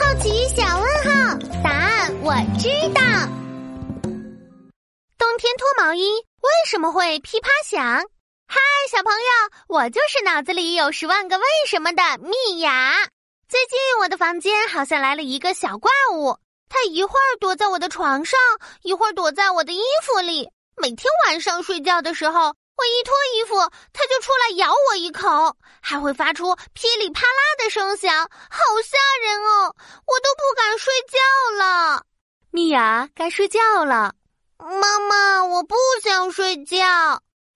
[0.00, 3.02] 好奇小问号，答案我知道。
[5.18, 6.08] 冬天脱毛衣
[6.40, 8.02] 为什么会噼啪响？
[8.48, 8.58] 嗨，
[8.90, 9.28] 小朋友，
[9.68, 12.94] 我就是脑子里有十万个为什么的蜜雅。
[13.46, 16.34] 最近我的房间好像来了一个小怪物，
[16.70, 18.40] 它一会儿躲在我的床上，
[18.80, 20.48] 一会儿躲在我的衣服里。
[20.76, 23.54] 每天晚上睡觉的时候，我一脱衣服，
[23.92, 29.49] 它就出来咬我一口，还会发出噼里啪啦的声响，好吓人哦！
[30.80, 31.18] 睡觉
[31.58, 32.02] 了。
[32.50, 34.14] 米雅，该睡觉了。
[34.56, 36.78] 妈妈，我不想睡觉。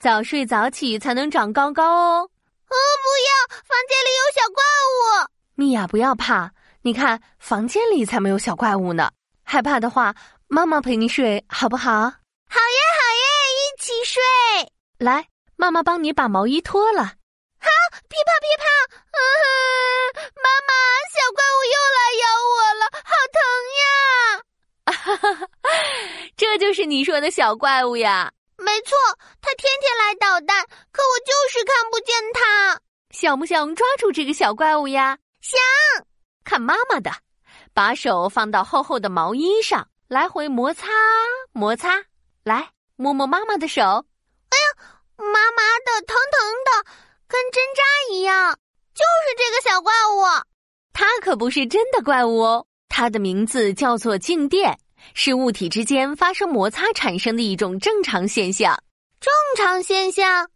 [0.00, 2.22] 早睡早起才能长高高哦！
[2.22, 2.28] 哦，
[2.66, 3.58] 不要！
[3.62, 5.28] 房间里有小怪物。
[5.54, 6.50] 米娅，不要怕，
[6.82, 9.12] 你看房间里才没有小怪物呢。
[9.44, 10.12] 害怕的话，
[10.48, 11.92] 妈妈陪你睡好不好？
[11.92, 12.10] 好呀，
[12.50, 14.20] 好呀，一起睡。
[14.98, 17.04] 来，妈妈帮你把毛衣脱了。
[17.04, 17.68] 好，
[18.08, 18.64] 噼啪噼啪。
[19.12, 19.22] 嗯，
[20.42, 20.74] 妈妈，
[21.14, 23.38] 小怪物又来咬我了，好疼
[23.78, 23.84] 呀！
[24.84, 25.48] 哈哈哈，
[26.36, 28.32] 这就是你说的小怪物呀。
[28.56, 28.96] 没错，
[29.42, 32.80] 它天天来捣蛋，可我就是看不见它。
[33.10, 35.18] 想不想抓住这个小怪物呀？
[35.42, 35.60] 想。
[36.44, 37.10] 看妈妈的，
[37.74, 40.88] 把手放到厚厚的毛衣上，来回摩擦
[41.52, 42.02] 摩擦，
[42.42, 43.82] 来摸摸妈妈的手。
[43.82, 44.66] 哎呀，
[45.18, 46.90] 麻麻的，疼疼的，
[47.28, 48.58] 跟针扎一样。
[48.94, 50.22] 就是这个小怪物，
[50.94, 54.78] 它可不是真的怪物哦，它的名字叫做静电。
[55.14, 58.76] 是物体之间发生摩擦产生的一种正常现象。
[59.20, 60.46] 正常现象，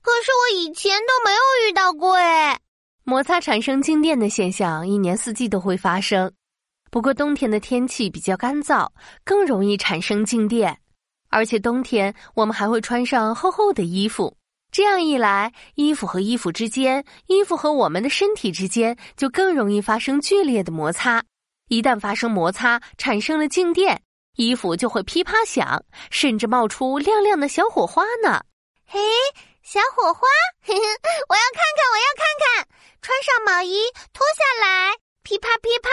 [0.00, 2.58] 可是我以前都没有遇到过哎。
[3.04, 6.30] 摩擦产生静电的现象，一年四季都会发生。
[6.90, 8.88] 不过冬天的天气比较干燥，
[9.24, 10.78] 更容易产生静电。
[11.30, 14.34] 而且冬天我们还会穿上厚厚的衣服，
[14.72, 21.22] 这样一来，衣服和衣服之间，衣服和我们的身体之间，就更容易发生剧烈的摩擦。
[21.68, 24.02] 一旦发生摩擦，产生了静电，
[24.36, 28.42] 衣服就会噼啪响，甚至冒出亮亮的小火花呢。
[28.86, 28.98] 嘿，
[29.62, 30.26] 小火花，
[30.68, 32.68] 我要看看，我要看看。
[33.00, 34.92] 穿上毛衣，脱下来，
[35.22, 35.90] 噼啪噼啪，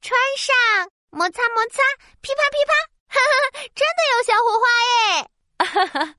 [0.00, 1.82] 穿上，摩擦摩擦，
[2.20, 2.72] 噼啪噼啪，
[3.08, 5.28] 哈哈，真的有小火花耶！
[5.62, 6.14] 哈哈，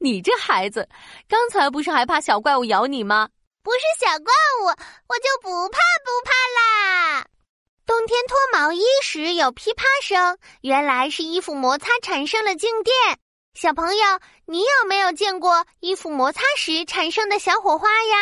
[0.00, 0.88] 你这孩子，
[1.28, 3.28] 刚才不是还怕小怪物咬你吗？
[3.62, 6.29] 不是小怪物，我就不怕不怕
[8.00, 12.94] 冬天脱毛衣时有噼啪声，原来是衣服摩擦产生了静电。
[13.52, 14.02] 小朋友，
[14.46, 18.16] 你有没有见过衣服摩擦时产生的小火花呀？